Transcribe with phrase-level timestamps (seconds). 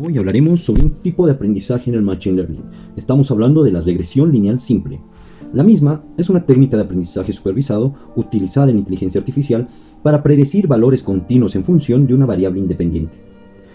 [0.00, 2.62] Hoy hablaremos sobre un tipo de aprendizaje en el Machine Learning.
[2.96, 5.00] Estamos hablando de la regresión lineal simple.
[5.52, 9.66] La misma es una técnica de aprendizaje supervisado utilizada en inteligencia artificial
[10.04, 13.18] para predecir valores continuos en función de una variable independiente.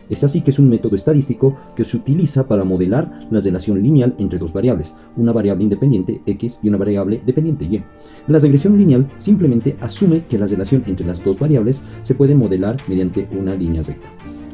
[0.10, 4.16] Es así que es un método estadístico que se utiliza para modelar la relación lineal
[4.18, 7.84] entre dos variables, una variable independiente x y una variable dependiente y.
[8.30, 12.78] La regresión lineal simplemente asume que la relación entre las dos variables se puede modelar
[12.88, 14.08] mediante una línea recta.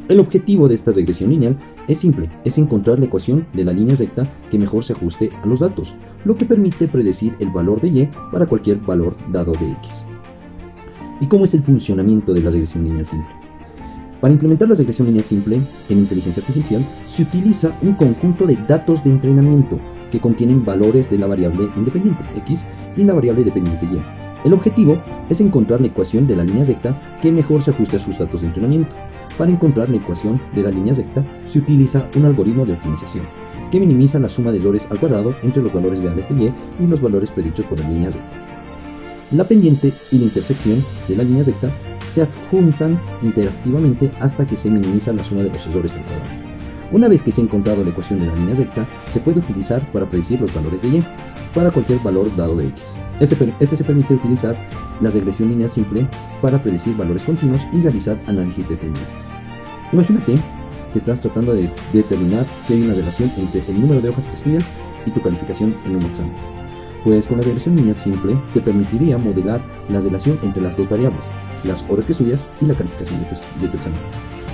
[0.10, 1.56] El objetivo de esta regresión lineal
[1.88, 5.46] es simple, es encontrar la ecuación de la línea recta que mejor se ajuste a
[5.46, 9.72] los datos, lo que permite predecir el valor de y para cualquier valor dado de
[9.74, 10.08] x.
[11.22, 13.32] ¿Y cómo es el funcionamiento de la regresión lineal simple?
[14.20, 19.04] Para implementar la regresión lineal simple en inteligencia artificial se utiliza un conjunto de datos
[19.04, 19.80] de entrenamiento
[20.10, 22.66] que contienen valores de la variable independiente x
[22.98, 24.00] y la variable dependiente y.
[24.44, 24.98] El objetivo
[25.30, 28.42] es encontrar la ecuación de la línea recta que mejor se ajuste a sus datos
[28.42, 28.96] de entrenamiento.
[29.40, 33.26] Para encontrar la ecuación de la línea recta se utiliza un algoritmo de optimización
[33.72, 36.88] que minimiza la suma de errores al cuadrado entre los valores reales de y y
[36.88, 38.38] los valores predichos por la línea recta.
[39.32, 41.72] La pendiente y la intersección de la línea recta
[42.04, 46.59] se adjuntan interactivamente hasta que se minimiza la suma de los errores al cuadrado.
[46.92, 49.82] Una vez que se ha encontrado la ecuación de la línea recta, se puede utilizar
[49.92, 51.06] para predecir los valores de y
[51.54, 52.96] para cualquier valor dado de x.
[53.20, 54.56] Este, este, se permite utilizar
[55.00, 56.08] la regresión lineal simple
[56.42, 59.30] para predecir valores continuos y realizar análisis de tendencias.
[59.92, 60.36] Imagínate
[60.92, 64.36] que estás tratando de determinar si hay una relación entre el número de hojas que
[64.36, 64.72] estudias
[65.06, 66.34] y tu calificación en un examen.
[67.04, 71.30] Pues con la regresión lineal simple te permitiría modelar la relación entre las dos variables,
[71.64, 74.00] las horas que estudias y la calificación de tu, de tu examen.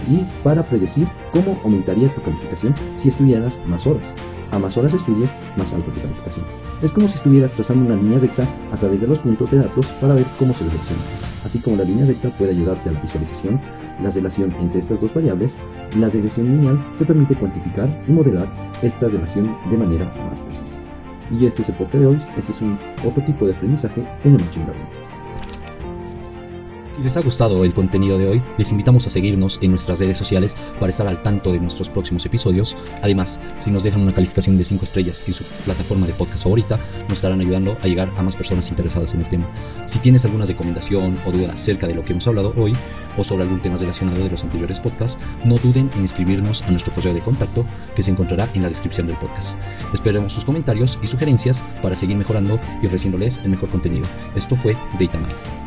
[0.09, 4.15] Y para predecir cómo aumentaría tu calificación si estudiaras más horas.
[4.51, 6.45] A más horas estudias, más alta tu calificación.
[6.81, 9.87] Es como si estuvieras trazando una línea recta a través de los puntos de datos
[9.99, 11.01] para ver cómo se selecciona.
[11.43, 13.59] Así como la línea recta puede ayudarte a la visualización,
[14.01, 15.59] la relación entre estas dos variables,
[15.97, 18.47] la regresión lineal te permite cuantificar y modelar
[18.81, 20.79] esta relación de manera más precisa.
[21.31, 24.35] Y este es el porte de hoy, este es un otro tipo de aprendizaje en
[24.35, 25.04] el Machine Learning.
[26.95, 30.17] Si les ha gustado el contenido de hoy, les invitamos a seguirnos en nuestras redes
[30.17, 32.77] sociales para estar al tanto de nuestros próximos episodios.
[33.01, 36.79] Además, si nos dejan una calificación de 5 estrellas en su plataforma de podcast favorita,
[37.09, 39.45] nos estarán ayudando a llegar a más personas interesadas en el tema.
[39.85, 42.71] Si tienes alguna recomendación o duda acerca de lo que hemos hablado hoy
[43.17, 46.93] o sobre algún tema relacionado de los anteriores podcasts, no duden en escribirnos a nuestro
[46.93, 49.57] correo de contacto que se encontrará en la descripción del podcast.
[49.93, 54.07] Esperemos sus comentarios y sugerencias para seguir mejorando y ofreciéndoles el mejor contenido.
[54.33, 55.64] Esto fue DataMind.